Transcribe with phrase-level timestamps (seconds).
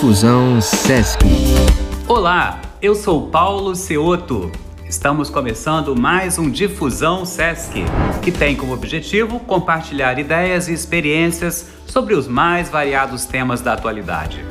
[0.00, 1.18] Difusão Sesc.
[2.08, 4.50] Olá, eu sou Paulo Ceoto.
[4.88, 7.84] Estamos começando mais um Difusão Sesc,
[8.22, 14.42] que tem como objetivo compartilhar ideias e experiências sobre os mais variados temas da atualidade.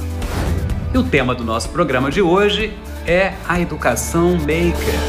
[0.94, 5.00] E o tema do nosso programa de hoje é a educação maker.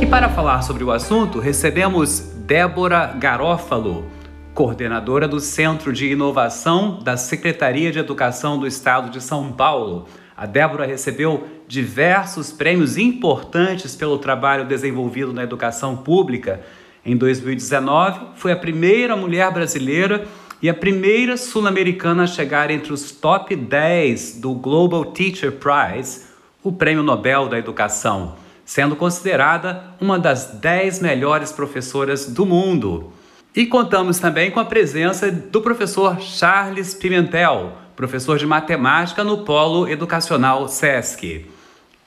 [0.00, 4.06] E para falar sobre o assunto, recebemos Débora Garófalo,
[4.54, 10.06] coordenadora do Centro de Inovação da Secretaria de Educação do Estado de São Paulo.
[10.36, 16.60] A Débora recebeu diversos prêmios importantes pelo trabalho desenvolvido na educação pública.
[17.04, 20.26] Em 2019, foi a primeira mulher brasileira
[20.60, 26.26] e a primeira sul-americana a chegar entre os top 10 do Global Teacher Prize,
[26.62, 33.12] o Prêmio Nobel da Educação, sendo considerada uma das 10 melhores professoras do mundo.
[33.54, 39.86] E contamos também com a presença do professor Charles Pimentel, professor de matemática no Polo
[39.86, 41.44] Educacional SESC.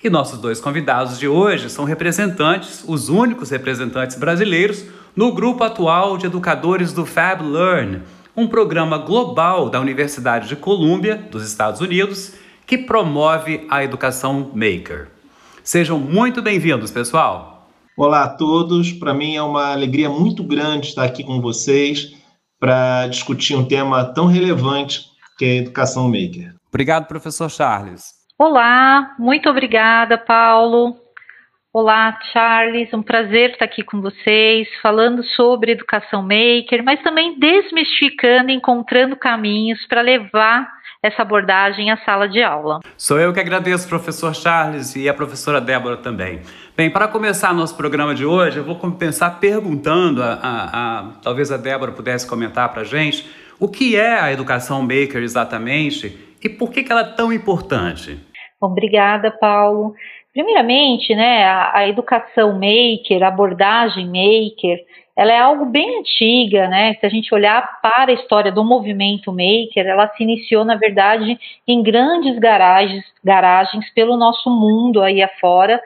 [0.03, 4.85] E nossos dois convidados de hoje são representantes, os únicos representantes brasileiros,
[5.15, 8.01] no grupo atual de educadores do Fab Learn,
[8.35, 12.33] um programa global da Universidade de Colômbia, dos Estados Unidos,
[12.65, 15.09] que promove a educação maker.
[15.63, 17.54] Sejam muito bem-vindos, pessoal!
[17.97, 22.13] Olá a todos, para mim é uma alegria muito grande estar aqui com vocês
[22.59, 25.05] para discutir um tema tão relevante
[25.37, 26.53] que é a educação maker.
[26.67, 28.11] Obrigado, professor Charles.
[28.37, 30.97] Olá, muito obrigada, Paulo.
[31.71, 38.51] Olá, Charles, um prazer estar aqui com vocês, falando sobre educação maker, mas também desmistificando,
[38.51, 40.67] encontrando caminhos para levar
[41.01, 42.79] essa abordagem à sala de aula.
[42.97, 46.41] Sou eu que agradeço, professor Charles, e a professora Débora também.
[46.77, 51.49] Bem, para começar nosso programa de hoje, eu vou começar perguntando, a, a, a talvez
[51.49, 53.25] a Débora pudesse comentar para a gente,
[53.57, 58.19] o que é a educação maker exatamente e por que, que ela é tão importante?
[58.59, 59.95] Obrigada, Paulo.
[60.33, 64.77] Primeiramente, né, a, a educação maker, a abordagem maker,
[65.15, 66.93] ela é algo bem antiga, né?
[66.95, 71.39] Se a gente olhar para a história do movimento maker, ela se iniciou, na verdade,
[71.65, 75.81] em grandes garagens, garagens pelo nosso mundo aí afora,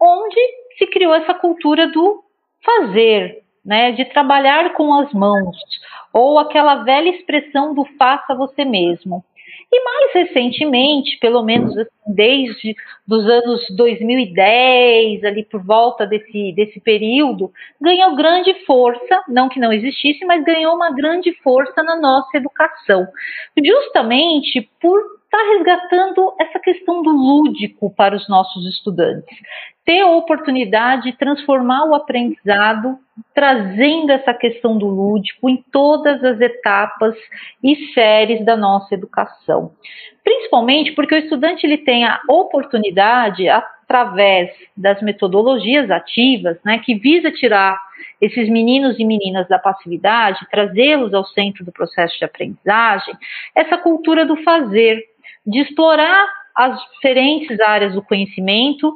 [0.00, 0.40] onde
[0.78, 2.22] se criou essa cultura do
[2.64, 3.92] fazer, né?
[3.92, 5.56] De trabalhar com as mãos,
[6.12, 9.24] ou aquela velha expressão do faça você mesmo.
[9.72, 12.74] E mais recentemente, pelo menos assim, desde
[13.08, 19.72] os anos 2010, ali por volta desse, desse período, ganhou grande força, não que não
[19.72, 23.06] existisse, mas ganhou uma grande força na nossa educação.
[23.64, 25.00] Justamente por
[25.30, 29.38] está resgatando essa questão do lúdico para os nossos estudantes.
[29.90, 32.96] Ter a oportunidade de transformar o aprendizado,
[33.34, 37.16] trazendo essa questão do lúdico em todas as etapas
[37.60, 39.72] e séries da nossa educação.
[40.22, 47.32] Principalmente porque o estudante ele tem a oportunidade, através das metodologias ativas, né, que visa
[47.32, 47.76] tirar
[48.20, 53.12] esses meninos e meninas da passividade, trazê-los ao centro do processo de aprendizagem,
[53.56, 55.02] essa cultura do fazer,
[55.44, 58.94] de explorar as diferentes áreas do conhecimento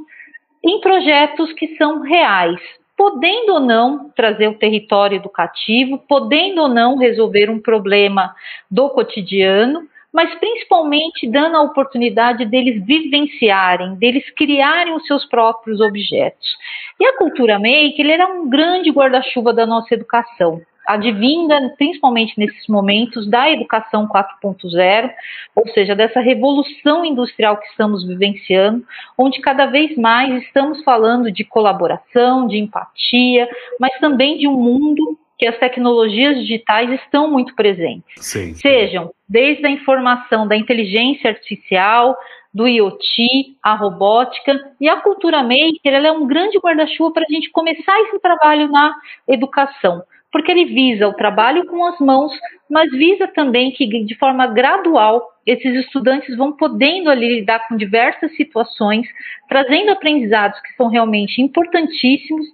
[0.65, 2.59] em projetos que são reais,
[2.97, 8.35] podendo ou não trazer o território educativo, podendo ou não resolver um problema
[8.71, 16.57] do cotidiano, mas principalmente dando a oportunidade deles vivenciarem, deles criarem os seus próprios objetos.
[17.01, 22.67] E a cultura make ele era um grande guarda-chuva da nossa educação advinda, principalmente nesses
[22.69, 25.11] momentos, da educação 4.0,
[25.55, 28.85] ou seja, dessa revolução industrial que estamos vivenciando,
[29.17, 35.19] onde cada vez mais estamos falando de colaboração, de empatia, mas também de um mundo
[35.39, 38.05] que as tecnologias digitais estão muito presentes.
[38.19, 38.55] Sim.
[38.55, 42.17] Sejam desde a informação da inteligência artificial,
[42.53, 47.33] do IoT, a robótica e a cultura maker, ela é um grande guarda-chuva para a
[47.33, 48.95] gente começar esse trabalho na
[49.27, 52.33] educação porque ele visa o trabalho com as mãos,
[52.69, 58.35] mas visa também que de forma gradual esses estudantes vão podendo ali lidar com diversas
[58.35, 59.07] situações,
[59.49, 62.45] trazendo aprendizados que são realmente importantíssimos,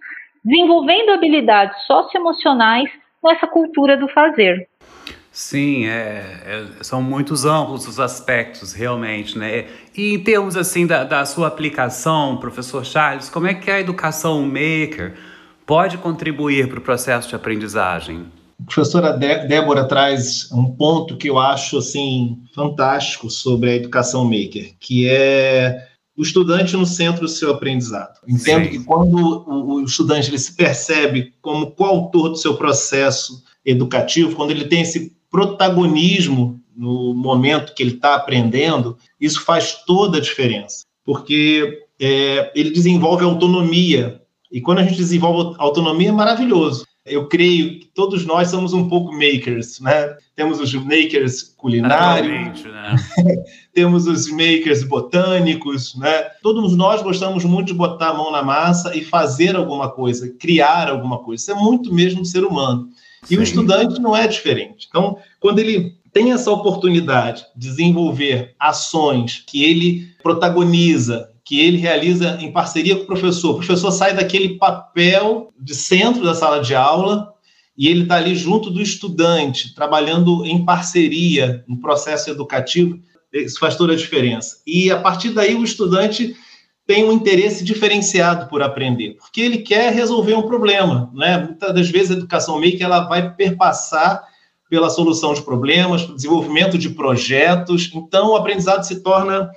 [0.44, 2.90] desenvolvendo habilidades socioemocionais
[3.24, 4.68] nessa cultura do fazer.
[5.32, 9.64] Sim, é, é, são muitos amplos os aspectos, realmente, né?
[9.96, 13.80] E em termos, assim, da, da sua aplicação, professor Charles, como é que é a
[13.80, 15.14] educação maker
[15.70, 18.26] pode contribuir para o processo de aprendizagem?
[18.60, 24.74] A professora Débora traz um ponto que eu acho assim fantástico sobre a educação maker,
[24.80, 25.86] que é
[26.16, 28.18] o estudante no centro do seu aprendizado.
[28.26, 28.70] Entendo Sim.
[28.70, 34.64] que quando o estudante ele se percebe como coautor do seu processo educativo, quando ele
[34.64, 41.84] tem esse protagonismo no momento que ele está aprendendo, isso faz toda a diferença, porque
[42.00, 44.20] é, ele desenvolve autonomia.
[44.50, 46.84] E quando a gente desenvolve autonomia, é maravilhoso.
[47.06, 50.14] Eu creio que todos nós somos um pouco makers, né?
[50.36, 52.96] Temos os makers culinários, né?
[53.72, 56.24] temos os makers botânicos, né?
[56.42, 60.90] Todos nós gostamos muito de botar a mão na massa e fazer alguma coisa, criar
[60.90, 61.42] alguma coisa.
[61.42, 62.88] Isso é muito mesmo ser humano.
[63.24, 63.38] E Sim.
[63.38, 64.86] o estudante não é diferente.
[64.88, 72.38] Então, quando ele tem essa oportunidade de desenvolver ações que ele protagoniza, que ele realiza
[72.40, 73.50] em parceria com o professor.
[73.50, 77.34] O professor sai daquele papel de centro da sala de aula
[77.76, 83.00] e ele está ali junto do estudante, trabalhando em parceria no processo educativo.
[83.32, 84.58] Isso faz toda a diferença.
[84.64, 86.36] E a partir daí o estudante
[86.86, 91.36] tem um interesse diferenciado por aprender, porque ele quer resolver um problema, né?
[91.36, 94.22] Muitas das vezes a educação maker ela vai perpassar
[94.68, 97.90] pela solução de problemas, desenvolvimento de projetos.
[97.92, 99.50] Então o aprendizado se torna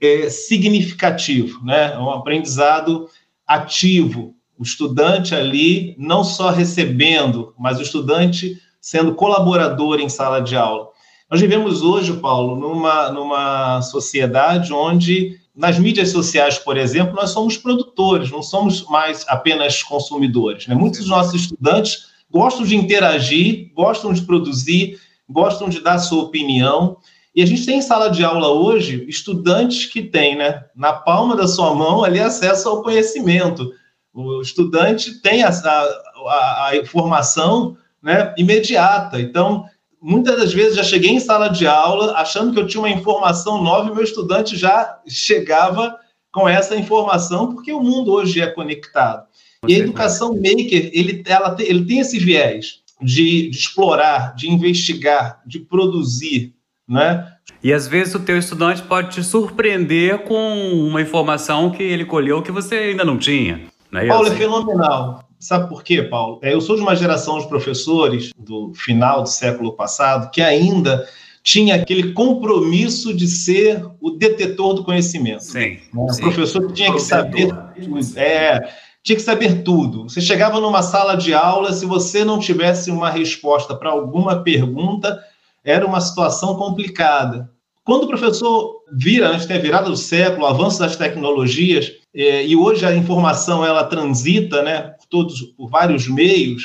[0.00, 1.92] é, significativo, né?
[1.92, 3.08] É um aprendizado
[3.46, 4.34] ativo.
[4.58, 10.88] O estudante ali não só recebendo, mas o estudante sendo colaborador em sala de aula.
[11.30, 17.56] Nós vivemos hoje, Paulo, numa, numa sociedade onde, nas mídias sociais, por exemplo, nós somos
[17.56, 20.66] produtores, não somos mais apenas consumidores.
[20.66, 20.74] Né?
[20.74, 24.98] Muitos dos nossos estudantes gostam de interagir, gostam de produzir,
[25.28, 26.96] gostam de dar sua opinião.
[27.34, 31.36] E a gente tem em sala de aula hoje estudantes que têm, né, na palma
[31.36, 33.72] da sua mão ali acesso ao conhecimento.
[34.12, 39.20] O estudante tem a, a, a informação né, imediata.
[39.20, 39.64] Então,
[40.02, 43.62] muitas das vezes já cheguei em sala de aula achando que eu tinha uma informação
[43.62, 45.96] nova e meu estudante já chegava
[46.32, 49.26] com essa informação, porque o mundo hoje é conectado.
[49.66, 55.42] e a educação maker, ele, ela, ele tem esse viés de, de explorar, de investigar,
[55.46, 56.54] de produzir,
[56.90, 57.24] né?
[57.62, 62.42] E às vezes o teu estudante pode te surpreender com uma informação que ele colheu
[62.42, 63.60] que você ainda não tinha.
[63.92, 65.24] Não é Paulo, é fenomenal.
[65.38, 66.40] Sabe por quê, Paulo?
[66.42, 71.06] É, eu sou de uma geração de professores do final do século passado que ainda
[71.42, 75.44] tinha aquele compromisso de ser o detetor do conhecimento.
[75.44, 75.78] Sim.
[75.78, 75.80] Né?
[75.94, 76.22] O sim.
[76.22, 78.18] professor tinha que saber tudo.
[78.18, 78.68] É,
[79.02, 80.02] tinha que saber tudo.
[80.04, 85.18] Você chegava numa sala de aula, se você não tivesse uma resposta para alguma pergunta,
[85.64, 87.50] era uma situação complicada.
[87.84, 92.56] Quando o professor vira, antes da virada do século, o avanço das tecnologias, é, e
[92.56, 96.62] hoje a informação ela transita né, por, todos, por vários meios,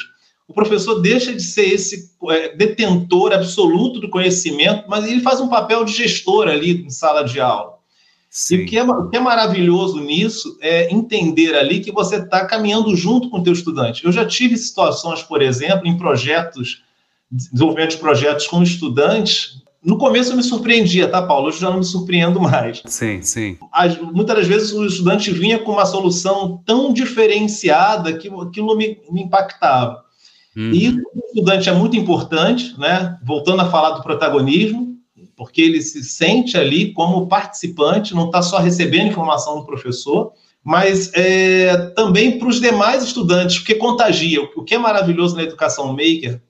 [0.48, 5.50] o professor deixa de ser esse é, detentor absoluto do conhecimento, mas ele faz um
[5.50, 7.76] papel de gestor ali em sala de aula.
[8.30, 8.58] Sim.
[8.58, 12.46] E o que, é, o que é maravilhoso nisso é entender ali que você está
[12.46, 14.04] caminhando junto com o teu estudante.
[14.04, 16.84] Eu já tive situações, por exemplo, em projetos
[17.32, 21.48] desenvolvimento de projetos com estudantes, no começo eu me surpreendia, tá, Paulo?
[21.48, 22.82] Hoje já não me surpreendo mais.
[22.88, 23.58] Sim, sim.
[23.72, 28.98] As, muitas das vezes o estudante vinha com uma solução tão diferenciada que aquilo me,
[29.12, 30.04] me impactava.
[30.58, 30.72] Uhum.
[30.74, 33.20] E o estudante é muito importante, né?
[33.24, 34.96] Voltando a falar do protagonismo,
[35.36, 40.32] porque ele se sente ali como participante, não está só recebendo informação do professor,
[40.64, 44.42] mas é, também para os demais estudantes, porque contagia.
[44.56, 46.42] O que é maravilhoso na educação maker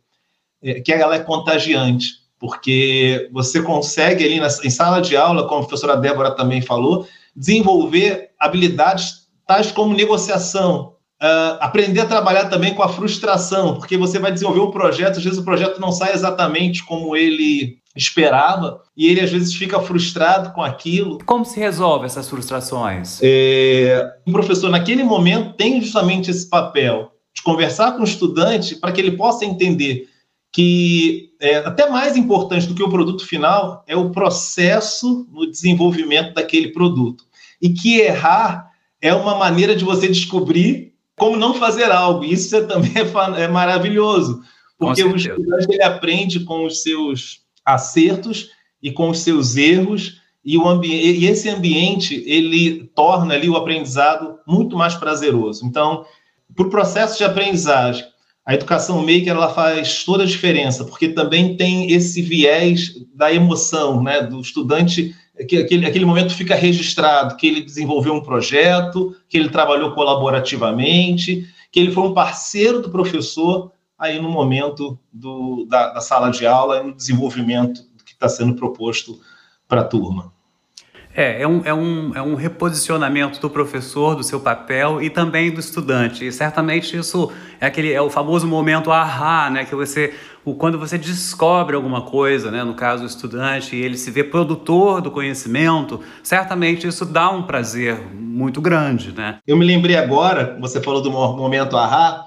[0.83, 5.67] que ela é contagiante, porque você consegue ali na, em sala de aula, como a
[5.67, 12.83] professora Débora também falou, desenvolver habilidades tais como negociação, uh, aprender a trabalhar também com
[12.83, 16.83] a frustração, porque você vai desenvolver um projeto, às vezes o projeto não sai exatamente
[16.83, 21.19] como ele esperava e ele às vezes fica frustrado com aquilo.
[21.25, 23.19] Como se resolve essas frustrações?
[23.23, 28.91] É, o professor naquele momento tem justamente esse papel de conversar com o estudante para
[28.91, 30.07] que ele possa entender
[30.55, 36.33] que é até mais importante do que o produto final é o processo no desenvolvimento
[36.33, 37.25] daquele produto.
[37.61, 38.71] E que errar
[39.01, 42.23] é uma maneira de você descobrir como não fazer algo.
[42.23, 44.43] Isso é, também é, é maravilhoso,
[44.77, 50.57] porque o estudante ele aprende com os seus acertos e com os seus erros e,
[50.57, 55.65] o e esse ambiente ele torna ali o aprendizado muito mais prazeroso.
[55.65, 56.05] Então,
[56.55, 58.05] para o processo de aprendizagem,
[58.45, 64.03] a educação maker ela faz toda a diferença, porque também tem esse viés da emoção,
[64.03, 65.15] né, do estudante,
[65.49, 71.47] que aquele, aquele momento fica registrado, que ele desenvolveu um projeto, que ele trabalhou colaborativamente,
[71.71, 76.45] que ele foi um parceiro do professor aí no momento do, da, da sala de
[76.45, 79.19] aula e no desenvolvimento que está sendo proposto
[79.67, 80.34] para a turma.
[81.15, 85.49] É, é um, é, um, é um reposicionamento do professor, do seu papel e também
[85.49, 86.27] do estudante.
[86.27, 87.31] E certamente isso
[87.61, 89.63] é aquele é o famoso momento ahá, né?
[89.63, 92.65] Que você, o, quando você descobre alguma coisa, né?
[92.65, 97.43] No caso o estudante, e ele se vê produtor do conhecimento, certamente isso dá um
[97.43, 99.39] prazer muito grande, né?
[99.47, 102.25] Eu me lembrei agora, você falou do momento ahá,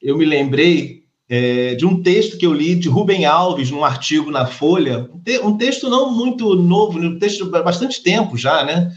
[0.00, 1.01] eu me lembrei
[1.34, 5.08] é, de um texto que eu li de Rubem Alves, num artigo na Folha,
[5.42, 8.92] um texto não muito novo, um texto de bastante tempo já, né?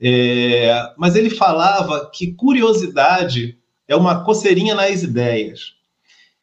[0.00, 5.74] É, mas ele falava que curiosidade é uma coceirinha nas ideias.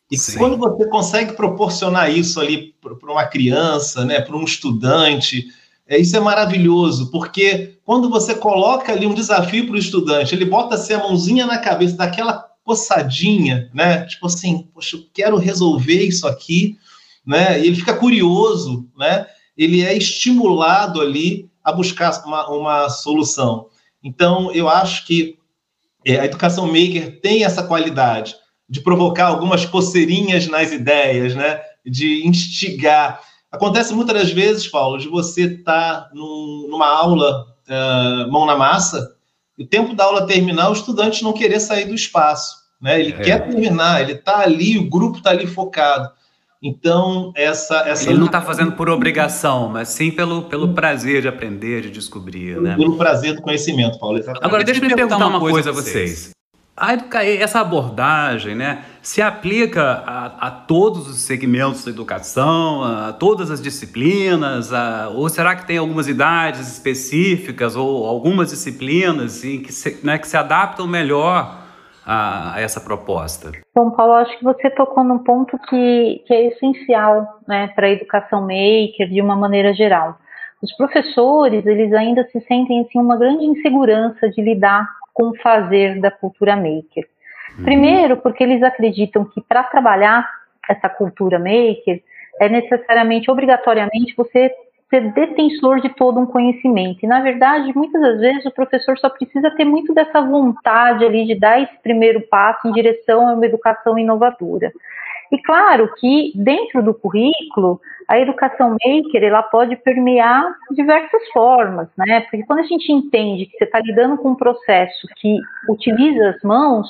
[0.09, 0.37] E Sim.
[0.37, 5.47] quando você consegue proporcionar isso ali para uma criança, né, para um estudante,
[5.85, 10.45] é, isso é maravilhoso, porque quando você coloca ali um desafio para o estudante, ele
[10.45, 14.05] bota assim a mãozinha na cabeça daquela coçadinha, né?
[14.05, 16.77] Tipo assim, poxa, eu quero resolver isso aqui,
[17.25, 17.59] né?
[17.59, 19.25] E ele fica curioso, né?
[19.57, 23.69] Ele é estimulado ali a buscar uma, uma solução.
[24.03, 25.39] Então, eu acho que
[26.05, 28.35] é, a educação maker tem essa qualidade
[28.69, 31.59] de provocar algumas coceirinhas nas ideias, né?
[31.83, 33.19] De instigar.
[33.51, 38.55] Acontece muitas das vezes, Paulo, de você estar tá num, numa aula uh, mão na
[38.55, 39.15] massa,
[39.57, 42.58] e o tempo da aula terminar, o estudante não querer sair do espaço.
[42.81, 42.99] Né?
[42.99, 43.21] Ele é.
[43.21, 46.09] quer terminar, ele está ali, o grupo está ali focado.
[46.61, 47.87] Então, essa.
[47.87, 51.89] essa ele não está fazendo por obrigação, mas sim pelo, pelo prazer de aprender, de
[51.89, 52.59] descobrir.
[52.59, 52.75] Né?
[52.75, 54.17] Pelo prazer do conhecimento, Paulo.
[54.17, 54.45] Exatamente.
[54.45, 56.31] Agora, deixa eu me perguntar uma coisa a vocês.
[56.75, 57.23] A educa...
[57.25, 63.61] Essa abordagem né, se aplica a, a, todos os segmentos da educação, a todas as
[63.61, 65.09] disciplinas, a...
[65.09, 70.27] ou será que tem algumas idades específicas ou algumas disciplinas em que se, né, que
[70.27, 71.58] se adaptam melhor
[72.11, 73.51] a, a essa proposta?
[73.75, 77.91] Bom, Paulo, acho que você tocou num ponto que, que é essencial né, para a
[77.91, 80.17] educação maker de uma maneira geral.
[80.59, 86.01] Os professores, eles ainda se sentem assim, uma grande insegurança de lidar com o fazer
[86.01, 87.07] da cultura maker.
[87.57, 87.63] Uhum.
[87.63, 90.27] Primeiro, porque eles acreditam que para trabalhar
[90.67, 92.01] essa cultura maker,
[92.41, 94.51] é necessariamente, obrigatoriamente, você
[94.89, 96.99] ser detensor de todo um conhecimento.
[97.03, 101.25] E, na verdade, muitas das vezes o professor só precisa ter muito dessa vontade ali
[101.25, 104.71] de dar esse primeiro passo em direção a uma educação inovadora.
[105.31, 112.21] E claro que dentro do currículo, a educação maker ela pode permear diversas formas, né?
[112.21, 115.37] Porque quando a gente entende que você está lidando com um processo que
[115.69, 116.87] utiliza as mãos,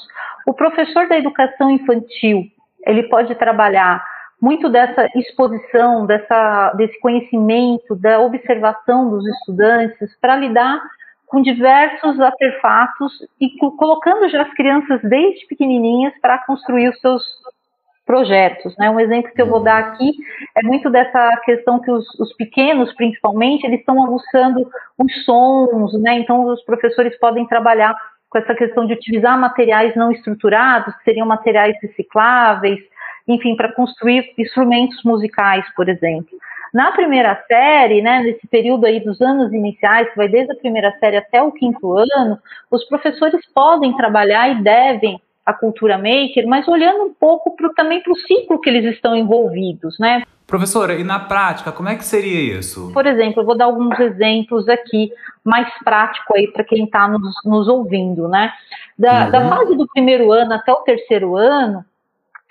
[0.47, 2.45] o professor da educação infantil
[2.87, 4.01] ele pode trabalhar
[4.41, 10.81] muito dessa exposição, dessa, desse conhecimento, da observação dos estudantes para lidar
[11.27, 17.23] com diversos artefatos e colocando já as crianças desde pequenininhas para construir os seus
[18.09, 18.75] projetos.
[18.79, 18.89] Né?
[18.89, 20.11] Um exemplo que eu vou dar aqui
[20.57, 24.67] é muito dessa questão que os, os pequenos, principalmente, eles estão aguçando
[24.97, 26.17] os sons, né?
[26.17, 27.95] então os professores podem trabalhar
[28.27, 32.79] com essa questão de utilizar materiais não estruturados, que seriam materiais recicláveis,
[33.29, 36.37] enfim, para construir instrumentos musicais, por exemplo.
[36.73, 40.91] Na primeira série, né, nesse período aí dos anos iniciais, que vai desde a primeira
[40.99, 42.37] série até o quinto ano,
[42.69, 48.03] os professores podem trabalhar e devem a cultura maker, mas olhando um pouco pro, também
[48.03, 50.23] para o ciclo que eles estão envolvidos, né?
[50.45, 52.91] Professora, e na prática, como é que seria isso?
[52.93, 55.11] Por exemplo, eu vou dar alguns exemplos aqui
[55.43, 58.51] mais prático aí para quem está nos, nos, ouvindo, né?
[58.97, 59.31] Da, uhum.
[59.31, 61.83] da fase do primeiro ano até o terceiro ano,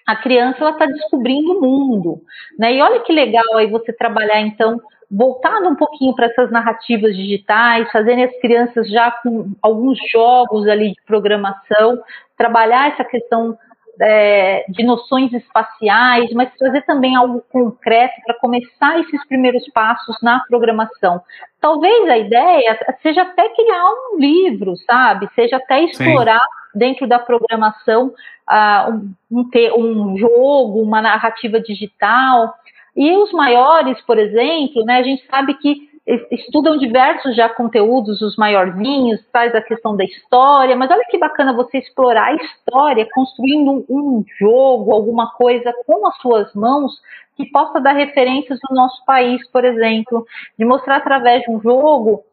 [0.09, 2.23] a criança ela está descobrindo o mundo,
[2.59, 2.73] né?
[2.73, 7.93] E olha que legal aí você trabalhar então voltado um pouquinho para essas narrativas digitais,
[7.93, 12.03] fazendo as crianças já com alguns jogos ali de programação,
[12.38, 13.59] trabalhar essa questão
[14.00, 20.41] é, de noções espaciais, mas trazer também algo concreto para começar esses primeiros passos na
[20.49, 21.21] programação.
[21.61, 25.29] Talvez a ideia seja até criar um livro, sabe?
[25.35, 28.13] Seja até explorar Sim dentro da programação
[28.51, 28.93] uh,
[29.31, 32.55] um, um, jogo, uma narrativa digital.
[32.97, 35.89] E os maiores, por exemplo, né, a gente sabe que
[36.31, 41.53] estudam diversos já conteúdos, os maiorzinhos, traz a questão da história, mas olha que bacana
[41.53, 46.93] você explorar a história construindo um jogo, alguma coisa com as suas mãos
[47.37, 50.27] que possa dar referências do nosso país, por exemplo,
[50.59, 52.25] de mostrar através de um jogo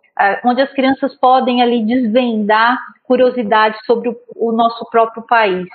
[0.45, 5.67] onde as crianças podem ali desvendar curiosidades sobre o, o nosso próprio país.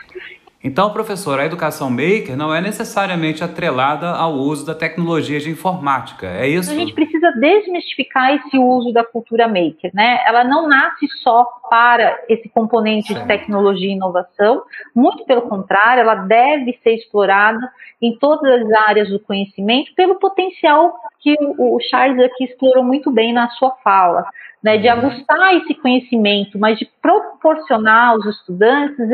[0.62, 6.26] Então, professor, a educação maker não é necessariamente atrelada ao uso da tecnologia de informática,
[6.26, 6.70] é isso?
[6.70, 10.22] A gente precisa desmistificar esse uso da cultura maker, né?
[10.26, 14.62] Ela não nasce só para esse componente de tecnologia e inovação,
[14.94, 17.60] muito pelo contrário, ela deve ser explorada
[18.02, 23.32] em todas as áreas do conhecimento pelo potencial que o Charles aqui explorou muito bem
[23.32, 24.26] na sua fala,
[24.62, 24.76] né?
[24.76, 24.92] De uhum.
[24.92, 29.08] aguçar esse conhecimento, mas de proporcionar aos estudantes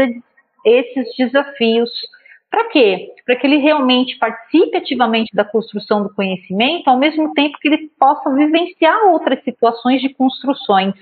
[0.66, 1.90] esses desafios.
[2.50, 3.08] Para quê?
[3.24, 7.90] Para que ele realmente participe ativamente da construção do conhecimento, ao mesmo tempo que ele
[7.98, 10.94] possa vivenciar outras situações de construções,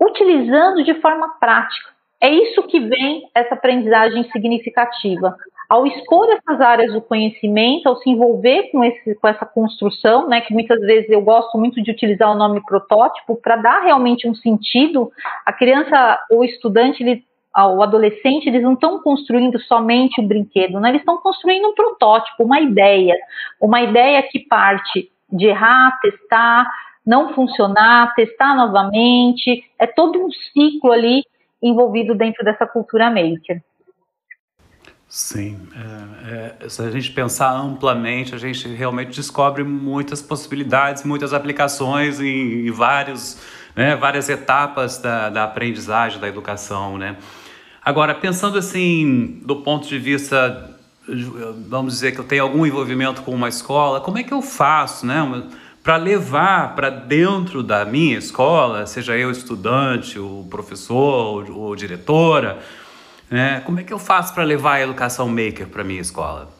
[0.00, 1.90] utilizando de forma prática.
[2.20, 5.36] É isso que vem essa aprendizagem significativa.
[5.68, 10.40] Ao expor essas áreas do conhecimento, ao se envolver com, esse, com essa construção, né,
[10.40, 14.34] que muitas vezes eu gosto muito de utilizar o nome protótipo para dar realmente um
[14.34, 15.12] sentido,
[15.44, 17.22] a criança ou estudante ele
[17.56, 20.90] o adolescente, eles não estão construindo somente o brinquedo, né?
[20.90, 23.16] eles estão construindo um protótipo, uma ideia,
[23.60, 26.70] uma ideia que parte de errar, testar,
[27.04, 31.22] não funcionar, testar novamente, é todo um ciclo ali
[31.62, 33.62] envolvido dentro dessa cultura maker.
[35.08, 41.32] Sim, é, é, se a gente pensar amplamente, a gente realmente descobre muitas possibilidades, muitas
[41.32, 43.40] aplicações em, em vários,
[43.74, 47.16] né, várias etapas da, da aprendizagem, da educação, né?
[47.88, 50.76] Agora, pensando assim, do ponto de vista,
[51.70, 55.06] vamos dizer que eu tenho algum envolvimento com uma escola, como é que eu faço,
[55.06, 55.48] né?
[55.82, 62.58] Para levar para dentro da minha escola, seja eu estudante, o professor, ou, diretora,
[63.30, 63.60] né?
[63.60, 66.50] Como é que eu faço para levar a educação maker para minha escola?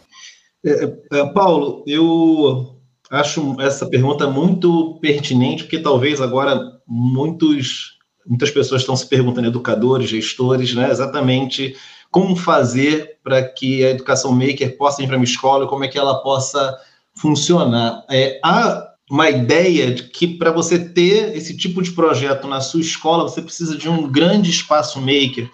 [0.64, 2.80] É, é, Paulo, eu
[3.10, 7.97] acho essa pergunta muito pertinente, porque talvez agora muitos
[8.28, 11.74] muitas pessoas estão se perguntando, educadores, gestores, né, exatamente
[12.10, 15.98] como fazer para que a educação maker possa ir para uma escola como é que
[15.98, 16.76] ela possa
[17.14, 18.04] funcionar.
[18.10, 22.80] É, há uma ideia de que para você ter esse tipo de projeto na sua
[22.80, 25.50] escola, você precisa de um grande espaço maker,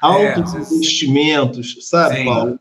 [0.00, 2.24] altos é, investimentos, sabe, Sim.
[2.24, 2.58] Paulo?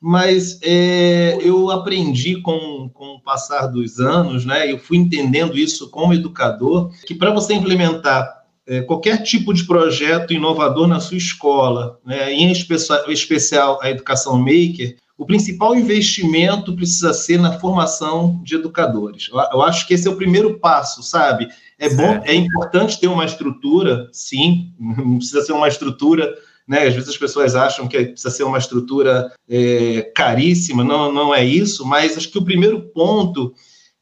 [0.00, 4.70] Mas é, eu aprendi com, com o passar dos anos, né?
[4.70, 10.32] Eu fui entendendo isso como educador, que para você implementar é, qualquer tipo de projeto
[10.32, 17.38] inovador na sua escola, né, em especial, a educação maker, o principal investimento precisa ser
[17.38, 19.28] na formação de educadores.
[19.32, 21.48] Eu, eu acho que esse é o primeiro passo, sabe?
[21.78, 26.34] É bom, é importante ter uma estrutura, sim, não precisa ser uma estrutura
[26.66, 26.86] né?
[26.86, 31.44] Às vezes as pessoas acham que precisa ser uma estrutura é, caríssima, não, não é
[31.44, 33.54] isso, mas acho que o primeiro ponto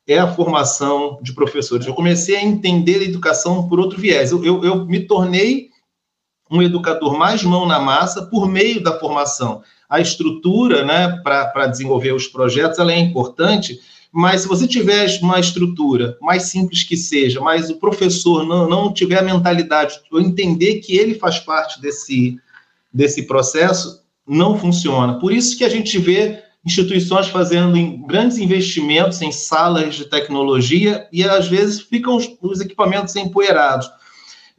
[0.07, 1.87] é a formação de professores.
[1.87, 4.33] Eu comecei a entender a educação por outro viés.
[4.33, 5.71] Eu, eu, eu me tornei
[6.51, 9.63] um educador mais mão na massa por meio da formação.
[9.89, 13.81] A estrutura, né, para desenvolver os projetos, ela é importante,
[14.13, 18.93] mas se você tiver uma estrutura, mais simples que seja, mas o professor não, não
[18.93, 22.39] tiver a mentalidade, ou entender que ele faz parte desse,
[22.93, 25.19] desse processo, não funciona.
[25.19, 31.25] Por isso que a gente vê instituições fazendo grandes investimentos em salas de tecnologia e
[31.25, 33.91] às vezes ficam os, os equipamentos empoeirados.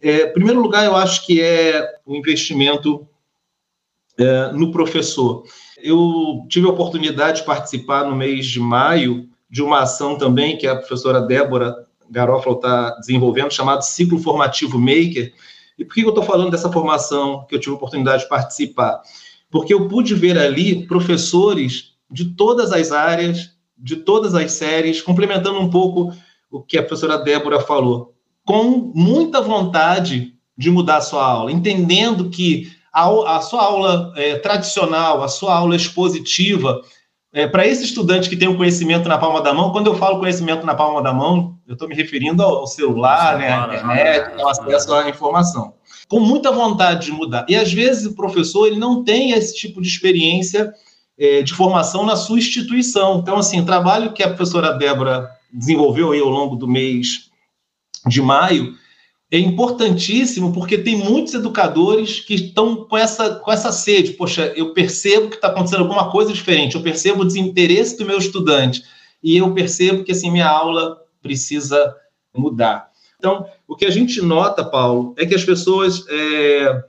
[0.02, 3.08] É, em primeiro lugar, eu acho que é o investimento
[4.18, 5.44] é, no professor.
[5.82, 10.68] Eu tive a oportunidade de participar no mês de maio de uma ação também que
[10.68, 11.74] a professora Débora
[12.10, 15.34] Garofalo está desenvolvendo, chamado Ciclo Formativo Maker.
[15.78, 19.02] E por que eu estou falando dessa formação que eu tive a oportunidade de participar?
[19.50, 25.60] Porque eu pude ver ali professores de todas as áreas, de todas as séries, complementando
[25.60, 26.14] um pouco
[26.52, 28.14] o que a professora Débora falou,
[28.46, 34.36] com muita vontade de mudar a sua aula, entendendo que a, a sua aula é,
[34.36, 36.80] tradicional, a sua aula expositiva,
[37.34, 40.20] é, para esse estudante que tem o conhecimento na palma da mão, quando eu falo
[40.20, 44.50] conhecimento na palma da mão, eu estou me referindo ao, celular, né, à internet, ao
[44.50, 45.74] acesso à informação.
[46.08, 47.44] Com muita vontade de mudar.
[47.50, 50.72] E às vezes o professor ele não tem esse tipo de experiência
[51.18, 53.20] é, de formação na sua instituição.
[53.20, 57.30] Então, assim, o trabalho que a professora Débora desenvolveu aí ao longo do mês
[58.08, 58.76] de maio
[59.32, 64.12] é importantíssimo porque tem muitos educadores que estão com essa, com essa sede.
[64.14, 68.20] Poxa, eu percebo que está acontecendo alguma coisa diferente, eu percebo o desinteresse do meu
[68.20, 68.84] estudante
[69.24, 71.96] e eu percebo que assim minha aula precisa
[72.36, 72.92] mudar.
[73.18, 76.84] Então, o que a gente nota, Paulo, é que as pessoas é,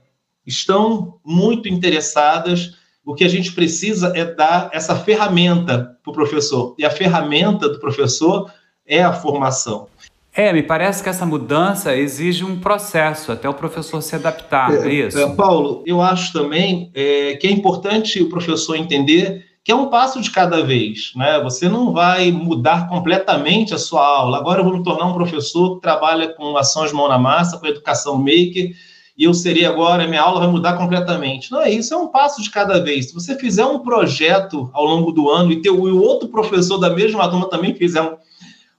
[0.45, 6.75] estão muito interessadas o que a gente precisa é dar essa ferramenta para o professor.
[6.77, 8.51] E a ferramenta do professor
[8.85, 9.87] é a formação.
[10.33, 14.89] É, me parece que essa mudança exige um processo até o professor se adaptar, é,
[14.89, 15.17] é isso?
[15.17, 19.87] É, Paulo, eu acho também é, que é importante o professor entender que é um
[19.87, 21.41] passo de cada vez, né?
[21.41, 24.37] Você não vai mudar completamente a sua aula.
[24.37, 27.65] Agora eu vou me tornar um professor que trabalha com ações mão na massa, com
[27.65, 28.75] educação maker,
[29.17, 31.51] e eu seria agora, minha aula vai mudar completamente.
[31.51, 33.07] Não é isso, é um passo de cada vez.
[33.07, 36.89] Se você fizer um projeto ao longo do ano e, ter, o outro professor da
[36.89, 38.17] mesma turma também fizer um,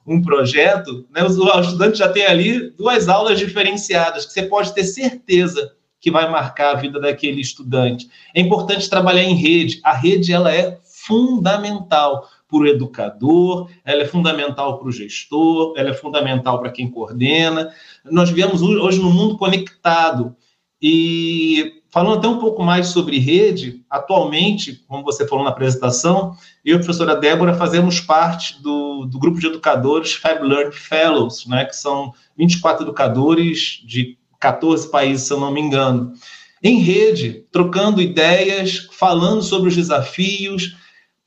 [0.07, 4.85] um projeto, né, o estudante já tem ali duas aulas diferenciadas, que você pode ter
[4.85, 8.09] certeza que vai marcar a vida daquele estudante.
[8.35, 9.81] É importante trabalhar em rede.
[9.83, 15.90] A rede ela é fundamental para o educador, ela é fundamental para o gestor, ela
[15.90, 17.70] é fundamental para quem coordena.
[18.04, 20.37] Nós vivemos hoje no mundo conectado
[20.80, 26.74] e falando até um pouco mais sobre rede, atualmente, como você falou na apresentação, eu
[26.74, 31.64] e a professora Débora fazemos parte do, do grupo de educadores Fab Learn Fellows, né,
[31.64, 36.12] que são 24 educadores de 14 países, se eu não me engano,
[36.62, 40.76] em rede, trocando ideias, falando sobre os desafios,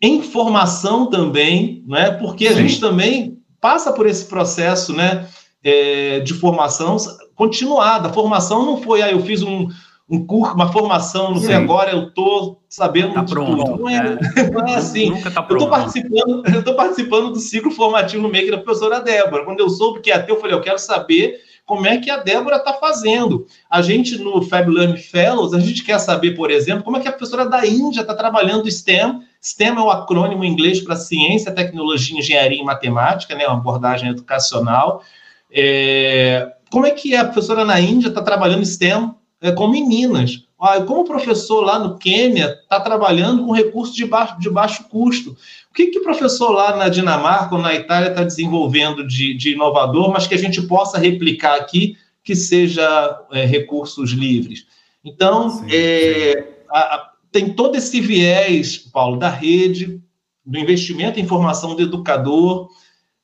[0.02, 2.12] em formação também, né?
[2.12, 5.28] Porque a gente também passa por esse processo, né?
[5.62, 6.98] É, de formação
[7.36, 8.08] continuada.
[8.08, 9.68] A formação não foi, ah, eu fiz um,
[10.10, 13.82] um curso, uma formação, não sei, agora eu estou sabendo tá pronto, tudo.
[13.82, 14.50] Não é, é.
[14.50, 15.12] não é assim.
[15.12, 15.64] Nunca tá pronto.
[15.64, 19.44] Eu estou participando, eu participando do ciclo formativo no Maker da professora Débora.
[19.44, 22.18] Quando eu soube que ia ter, eu falei, eu quero saber como é que a
[22.18, 23.46] Débora está fazendo.
[23.70, 27.12] A gente, no Fab Fellows, a gente quer saber, por exemplo, como é que a
[27.12, 29.22] professora da Índia está trabalhando STEM.
[29.40, 34.10] STEM é o acrônimo em inglês para Ciência, Tecnologia, Engenharia e Matemática, né, uma abordagem
[34.10, 35.04] educacional.
[35.52, 40.44] É, como é que a professora na Índia está trabalhando STEM é, com meninas?
[40.60, 44.86] Ah, como o professor lá no Quênia está trabalhando com recursos de baixo, de baixo
[44.86, 45.38] custo?
[45.72, 49.54] O que, que o professor lá na Dinamarca ou na Itália está desenvolvendo de, de,
[49.54, 54.66] inovador, mas que a gente possa replicar aqui, que seja é, recursos livres?
[55.04, 56.64] Então, sim, é, sim.
[56.70, 60.02] A, a, tem todo esse viés, Paulo, da rede,
[60.46, 62.70] do investimento em formação do educador,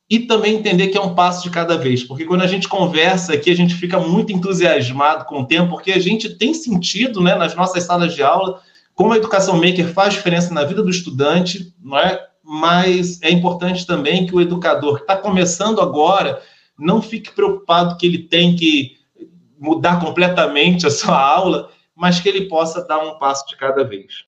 [0.09, 3.33] e também entender que é um passo de cada vez, porque quando a gente conversa
[3.33, 7.33] aqui, a gente fica muito entusiasmado com o tempo, porque a gente tem sentido né,
[7.33, 8.61] nas nossas salas de aula
[8.93, 12.23] como a educação maker faz diferença na vida do estudante, não é?
[12.45, 16.41] Mas é importante também que o educador que está começando agora
[16.77, 18.97] não fique preocupado que ele tem que
[19.59, 24.25] mudar completamente a sua aula, mas que ele possa dar um passo de cada vez.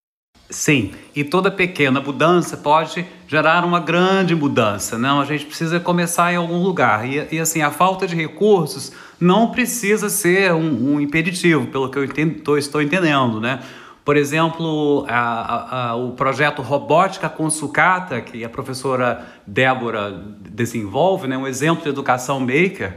[0.49, 5.19] Sim, e toda pequena mudança pode gerar uma grande mudança, não?
[5.19, 7.05] A gente precisa começar em algum lugar.
[7.05, 11.97] E, e assim, a falta de recursos não precisa ser um, um impeditivo, pelo que
[11.97, 13.59] eu entendo, tô, estou entendendo, né?
[14.07, 21.27] Por exemplo, a, a, a, o projeto Robótica com Sucata, que a professora Débora desenvolve,
[21.27, 22.95] né, um exemplo de educação maker.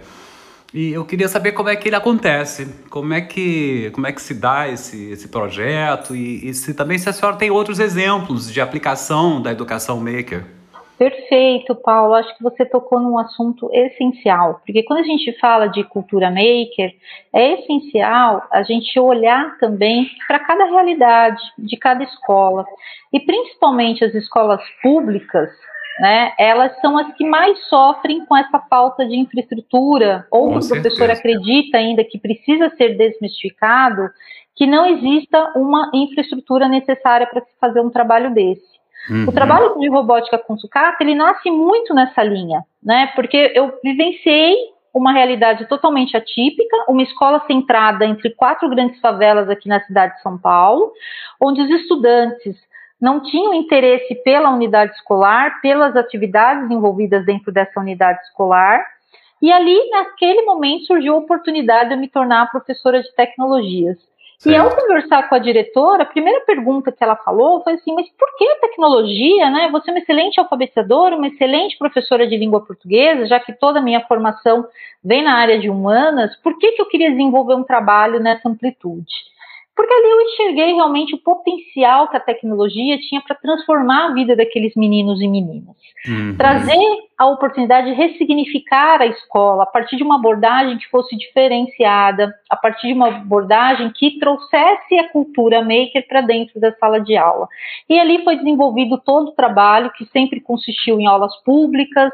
[0.72, 4.22] E eu queria saber como é que ele acontece, como é que, como é que
[4.22, 8.48] se dá esse, esse projeto e, e se também se a senhora tem outros exemplos
[8.48, 10.59] de aplicação da educação maker.
[11.00, 12.12] Perfeito, Paulo.
[12.12, 16.94] Acho que você tocou num assunto essencial, porque quando a gente fala de cultura maker,
[17.32, 22.66] é essencial a gente olhar também para cada realidade de cada escola.
[23.10, 25.48] E principalmente as escolas públicas,
[26.00, 30.68] né, elas são as que mais sofrem com essa falta de infraestrutura, ou com o
[30.68, 34.10] professor acredita ainda que precisa ser desmistificado,
[34.54, 38.79] que não exista uma infraestrutura necessária para se fazer um trabalho desse.
[39.08, 39.26] Uhum.
[39.28, 43.10] O trabalho de robótica com sucata, ele nasce muito nessa linha, né?
[43.14, 44.56] Porque eu vivenciei
[44.92, 50.22] uma realidade totalmente atípica, uma escola centrada entre quatro grandes favelas aqui na cidade de
[50.22, 50.92] São Paulo,
[51.40, 52.56] onde os estudantes
[53.00, 58.84] não tinham interesse pela unidade escolar, pelas atividades envolvidas dentro dessa unidade escolar,
[59.40, 63.96] e ali, naquele momento, surgiu a oportunidade de eu me tornar professora de tecnologias.
[64.40, 64.54] Certo.
[64.54, 68.08] E ao conversar com a diretora, a primeira pergunta que ela falou foi assim: mas
[68.18, 69.68] por que a tecnologia, né?
[69.70, 73.82] Você é uma excelente alfabetizadora, uma excelente professora de língua portuguesa, já que toda a
[73.82, 74.66] minha formação
[75.04, 79.12] vem na área de humanas, por que, que eu queria desenvolver um trabalho nessa amplitude?
[79.80, 84.36] Porque ali eu enxerguei realmente o potencial que a tecnologia tinha para transformar a vida
[84.36, 85.74] daqueles meninos e meninas.
[86.06, 86.36] Uhum.
[86.36, 86.76] Trazer
[87.16, 92.56] a oportunidade de ressignificar a escola a partir de uma abordagem que fosse diferenciada, a
[92.58, 97.48] partir de uma abordagem que trouxesse a cultura maker para dentro da sala de aula.
[97.88, 102.12] E ali foi desenvolvido todo o trabalho que sempre consistiu em aulas públicas,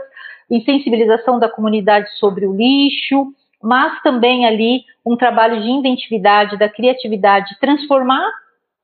[0.48, 6.68] em sensibilização da comunidade sobre o lixo, mas também ali um trabalho de inventividade, da
[6.68, 8.28] criatividade, transformar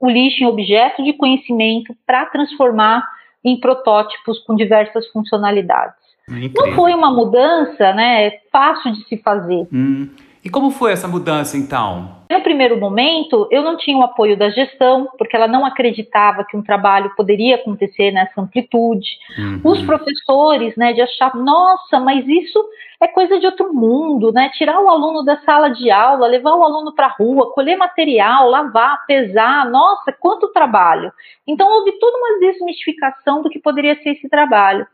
[0.00, 3.06] o lixo em objeto de conhecimento para transformar
[3.44, 6.02] em protótipos com diversas funcionalidades.
[6.28, 6.66] Incrível.
[6.66, 9.66] Não foi uma mudança né, fácil de se fazer.
[9.72, 10.08] Hum.
[10.44, 12.16] E como foi essa mudança então?
[12.28, 16.56] No primeiro momento, eu não tinha o apoio da gestão, porque ela não acreditava que
[16.56, 19.06] um trabalho poderia acontecer nessa amplitude.
[19.38, 19.60] Uhum.
[19.62, 22.58] Os professores, né, de achar, nossa, mas isso
[23.02, 24.48] é coisa de outro mundo, né?
[24.54, 28.48] Tirar o aluno da sala de aula, levar o aluno para a rua, colher material,
[28.48, 31.12] lavar, pesar, nossa, quanto trabalho.
[31.44, 34.86] Então houve toda uma desmistificação do que poderia ser esse trabalho.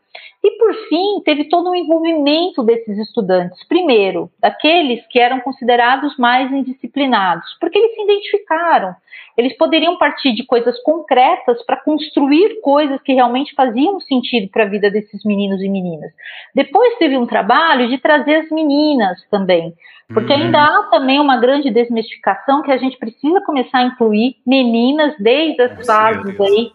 [0.43, 3.63] E por fim, teve todo um envolvimento desses estudantes.
[3.67, 8.95] Primeiro, daqueles que eram considerados mais indisciplinados, porque eles se identificaram.
[9.37, 14.67] Eles poderiam partir de coisas concretas para construir coisas que realmente faziam sentido para a
[14.67, 16.11] vida desses meninos e meninas.
[16.53, 19.73] Depois teve um trabalho de trazer as meninas também,
[20.13, 20.39] porque uhum.
[20.39, 25.61] ainda há também uma grande desmistificação que a gente precisa começar a incluir meninas desde
[25.61, 26.71] as fases aí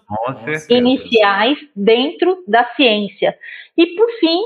[0.71, 3.37] iniciais dentro da ciência.
[3.77, 4.39] E por fim,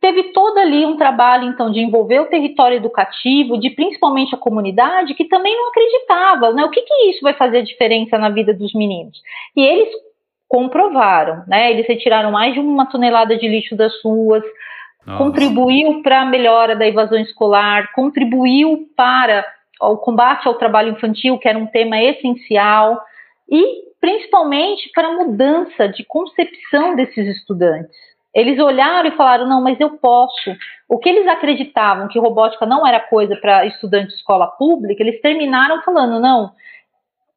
[0.00, 5.14] teve todo ali um trabalho então de envolver o território educativo, de principalmente a comunidade
[5.14, 6.64] que também não acreditava, né?
[6.64, 9.20] O que que isso vai fazer diferença na vida dos meninos?
[9.56, 9.88] E eles
[10.46, 11.72] comprovaram, né?
[11.72, 14.44] Eles retiraram mais de uma tonelada de lixo das ruas,
[15.08, 15.24] Nossa.
[15.24, 19.44] contribuiu para a melhora da evasão escolar, contribuiu para
[19.80, 23.00] o combate ao trabalho infantil, que era um tema essencial,
[23.50, 27.96] e principalmente para a mudança de concepção desses estudantes.
[28.34, 30.54] Eles olharam e falaram: não, mas eu posso.
[30.88, 35.20] O que eles acreditavam que robótica não era coisa para estudante de escola pública, eles
[35.22, 36.50] terminaram falando: não,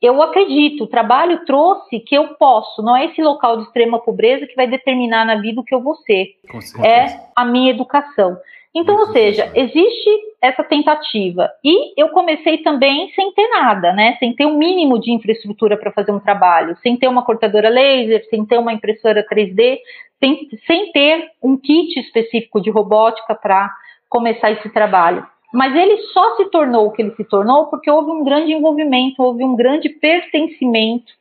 [0.02, 4.48] eu acredito, o trabalho trouxe que eu posso, não é esse local de extrema pobreza
[4.48, 6.38] que vai determinar na vida o que eu vou ser,
[6.84, 8.38] é a minha educação.
[8.74, 10.10] Então, ou seja, existe
[10.42, 11.52] essa tentativa.
[11.64, 14.16] E eu comecei também sem ter nada, né?
[14.18, 17.70] Sem ter o um mínimo de infraestrutura para fazer um trabalho, sem ter uma cortadora
[17.70, 19.78] laser, sem ter uma impressora 3D,
[20.20, 23.70] sem, sem ter um kit específico de robótica para
[24.10, 25.28] começar esse trabalho.
[25.54, 29.22] Mas ele só se tornou o que ele se tornou porque houve um grande envolvimento,
[29.22, 31.12] houve um grande pertencimento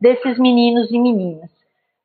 [0.00, 1.50] desses meninos e meninas.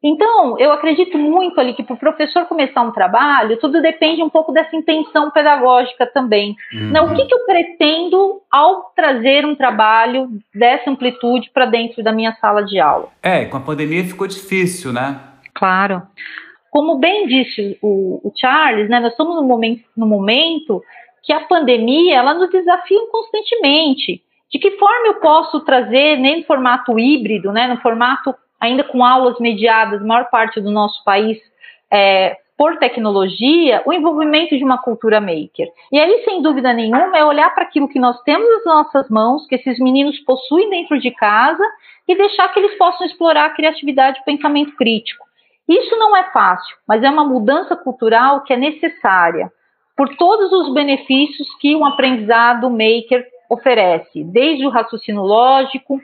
[0.04, 4.30] Então, eu acredito muito ali que para o professor começar um trabalho, tudo depende um
[4.30, 6.58] pouco dessa intenção pedagógica também.
[6.74, 6.92] Uhum.
[6.92, 7.02] Né?
[7.02, 12.36] O que, que eu pretendo ao trazer um trabalho dessa amplitude para dentro da minha
[12.42, 13.08] sala de aula?
[13.22, 15.22] É, com a pandemia ficou difícil, né?
[15.54, 16.02] Claro.
[16.70, 20.84] Como bem disse o, o Charles, né, nós estamos no momento, no momento
[21.24, 24.22] que a pandemia ela nos desafia constantemente.
[24.52, 29.04] De que forma eu posso trazer, nem no formato híbrido, né, no formato ainda com
[29.04, 31.38] aulas mediadas, maior parte do nosso país,
[31.92, 35.68] é, por tecnologia, o envolvimento de uma cultura maker.
[35.92, 39.48] E aí, sem dúvida nenhuma, é olhar para aquilo que nós temos nas nossas mãos,
[39.48, 41.64] que esses meninos possuem dentro de casa,
[42.08, 45.26] e deixar que eles possam explorar a criatividade e o pensamento crítico.
[45.68, 49.52] Isso não é fácil, mas é uma mudança cultural que é necessária
[49.96, 56.00] por todos os benefícios que um aprendizado maker oferece, desde o raciocínio lógico,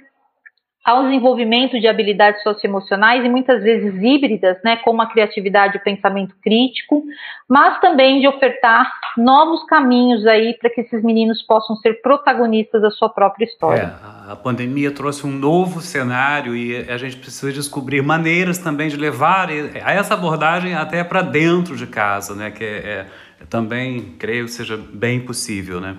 [0.89, 5.83] ao desenvolvimento de habilidades socioemocionais e muitas vezes híbridas, né, como a criatividade e o
[5.83, 7.03] pensamento crítico,
[7.47, 12.89] mas também de ofertar novos caminhos aí para que esses meninos possam ser protagonistas da
[12.89, 13.93] sua própria história.
[14.27, 18.95] É, a pandemia trouxe um novo cenário e a gente precisa descobrir maneiras também de
[18.95, 23.05] levar essa abordagem até para dentro de casa, né, que é, é,
[23.49, 25.97] também creio seja bem possível, né.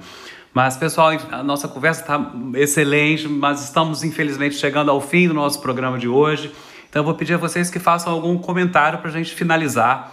[0.53, 5.61] Mas, pessoal, a nossa conversa está excelente, mas estamos infelizmente chegando ao fim do nosso
[5.61, 6.51] programa de hoje.
[6.89, 10.13] Então, eu vou pedir a vocês que façam algum comentário para a gente finalizar.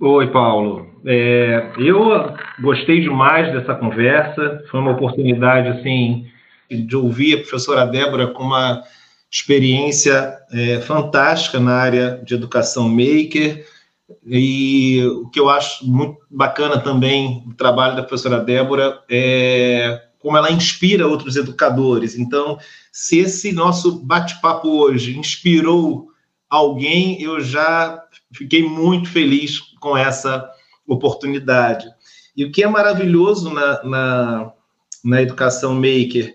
[0.00, 0.86] Oi, Paulo.
[1.04, 4.64] É, eu gostei demais dessa conversa.
[4.70, 6.26] Foi uma oportunidade, assim,
[6.70, 8.82] de ouvir a professora Débora com uma
[9.30, 13.66] experiência é, fantástica na área de educação maker
[14.26, 20.38] e o que eu acho muito bacana também do trabalho da professora Débora é como
[20.38, 22.16] ela inspira outros educadores.
[22.16, 22.58] Então,
[22.90, 26.08] se esse nosso bate-papo hoje inspirou
[26.48, 30.50] alguém, eu já fiquei muito feliz com essa
[30.86, 31.86] oportunidade.
[32.34, 34.52] E o que é maravilhoso na, na,
[35.04, 36.34] na educação maker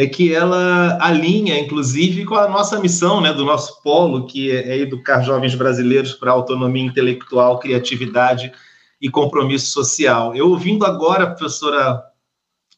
[0.00, 4.70] é que ela alinha, inclusive, com a nossa missão, né, do nosso polo, que é,
[4.70, 8.50] é educar jovens brasileiros para autonomia intelectual, criatividade
[8.98, 10.34] e compromisso social.
[10.34, 12.02] Eu ouvindo agora a professora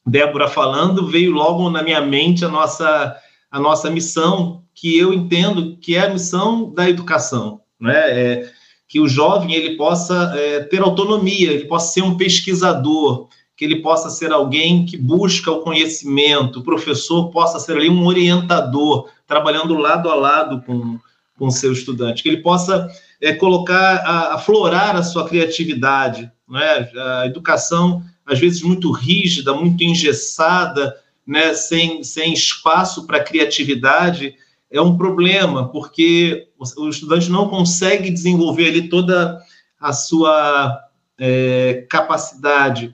[0.05, 3.17] Débora falando, veio logo na minha mente a nossa,
[3.49, 8.01] a nossa missão, que eu entendo que é a missão da educação, né?
[8.11, 8.53] É,
[8.89, 13.29] que o jovem ele possa é, ter autonomia, ele possa ser um pesquisador,
[13.63, 18.05] que ele possa ser alguém que busca o conhecimento, o professor possa ser ali um
[18.05, 20.99] orientador, trabalhando lado a lado com,
[21.39, 26.29] com seu estudante, que ele possa é, colocar, a, aflorar a sua criatividade.
[26.49, 26.91] Né?
[27.21, 31.55] A educação, às vezes, muito rígida, muito engessada, né?
[31.55, 34.35] sem, sem espaço para criatividade,
[34.73, 39.41] é um problema, porque o, o estudante não consegue desenvolver ali toda
[39.79, 40.81] a sua
[41.17, 42.93] é, capacidade.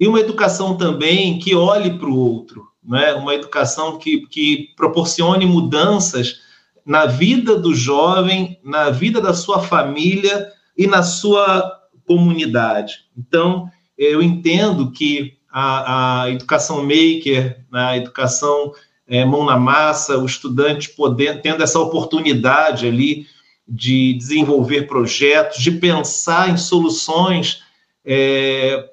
[0.00, 3.12] E uma educação também que olhe para o outro, né?
[3.12, 6.40] uma educação que, que proporcione mudanças
[6.86, 11.70] na vida do jovem, na vida da sua família e na sua
[12.06, 13.04] comunidade.
[13.16, 18.72] Então, eu entendo que a, a educação maker, né, a educação
[19.06, 23.26] é, mão na massa, o estudante podendo, tendo essa oportunidade ali
[23.68, 27.62] de desenvolver projetos, de pensar em soluções
[28.04, 28.89] é,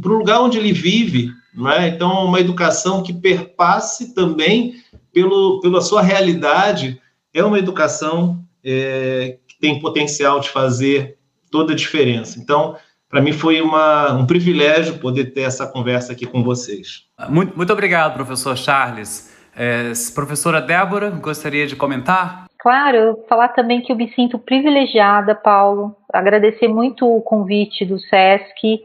[0.00, 1.30] para o lugar onde ele vive.
[1.54, 1.88] Não é?
[1.88, 4.74] Então, uma educação que perpasse também
[5.12, 7.00] pelo, pela sua realidade
[7.34, 11.18] é uma educação é, que tem potencial de fazer
[11.50, 12.38] toda a diferença.
[12.38, 12.76] Então,
[13.08, 17.02] para mim foi uma, um privilégio poder ter essa conversa aqui com vocês.
[17.28, 19.30] Muito, muito obrigado, professor Charles.
[19.54, 22.46] É, professora Débora, gostaria de comentar?
[22.58, 28.80] Claro, falar também que eu me sinto privilegiada, Paulo, agradecer muito o convite do SESC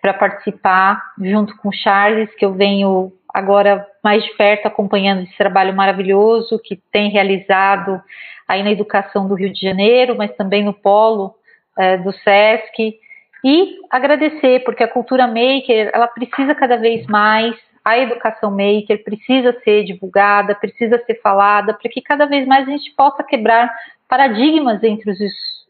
[0.00, 5.36] para participar, junto com o Charles, que eu venho agora mais de perto acompanhando esse
[5.36, 8.00] trabalho maravilhoso que tem realizado
[8.48, 11.34] aí na educação do Rio de Janeiro, mas também no polo
[11.78, 12.98] é, do SESC.
[13.44, 19.58] E agradecer, porque a cultura maker ela precisa cada vez mais, a educação maker precisa
[19.64, 23.72] ser divulgada, precisa ser falada, para que cada vez mais a gente possa quebrar
[24.08, 25.18] paradigmas entre os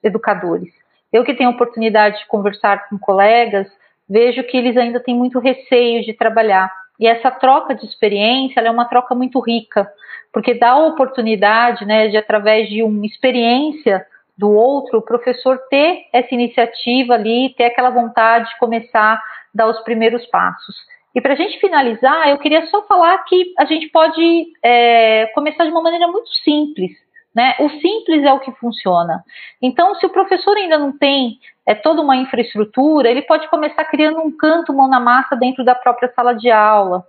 [0.02, 0.72] educadores.
[1.12, 3.68] Eu que tenho a oportunidade de conversar com colegas,
[4.10, 6.68] vejo que eles ainda têm muito receio de trabalhar.
[6.98, 9.88] E essa troca de experiência é uma troca muito rica,
[10.32, 14.04] porque dá a oportunidade, né, de através de uma experiência
[14.36, 19.22] do outro, o professor ter essa iniciativa ali, ter aquela vontade de começar a
[19.54, 20.74] dar os primeiros passos.
[21.14, 25.64] E para a gente finalizar, eu queria só falar que a gente pode é, começar
[25.64, 26.90] de uma maneira muito simples.
[27.34, 27.54] Né?
[27.60, 29.24] O simples é o que funciona.
[29.62, 34.20] Então, se o professor ainda não tem é, toda uma infraestrutura, ele pode começar criando
[34.20, 37.04] um canto mão na massa dentro da própria sala de aula.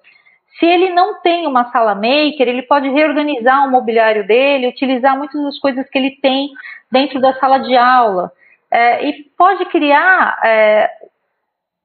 [0.60, 5.42] Se ele não tem uma sala maker, ele pode reorganizar o mobiliário dele, utilizar muitas
[5.42, 6.52] das coisas que ele tem
[6.92, 8.32] dentro da sala de aula.
[8.70, 10.90] É, e pode criar é,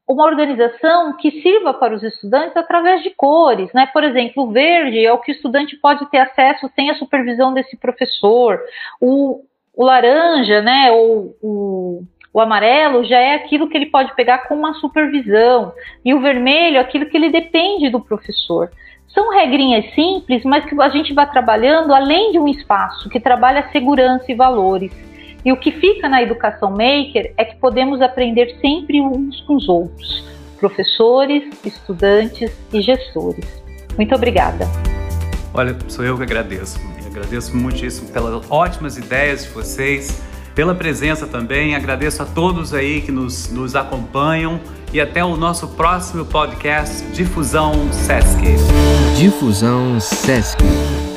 [0.08, 3.86] uma organização que sirva para os estudantes através de cores, né?
[3.92, 7.52] Por exemplo, o verde é o que o estudante pode ter acesso sem a supervisão
[7.52, 8.60] desse professor.
[9.00, 9.42] O,
[9.74, 10.92] o laranja, né?
[10.92, 15.72] Ou o, o amarelo já é aquilo que ele pode pegar com uma supervisão.
[16.04, 18.70] E o vermelho, aquilo que ele depende do professor.
[19.08, 23.68] São regrinhas simples, mas que a gente vai trabalhando além de um espaço que trabalha
[23.72, 24.92] segurança e valores.
[25.46, 29.68] E o que fica na educação maker é que podemos aprender sempre uns com os
[29.68, 30.24] outros,
[30.58, 33.62] professores, estudantes e gestores.
[33.96, 34.66] Muito obrigada.
[35.54, 36.80] Olha, sou eu que agradeço.
[37.06, 40.20] Agradeço muitíssimo pelas ótimas ideias de vocês,
[40.52, 41.76] pela presença também.
[41.76, 44.60] Agradeço a todos aí que nos, nos acompanham
[44.92, 48.42] e até o nosso próximo podcast Difusão Sesc.
[49.16, 51.15] Difusão Sesc.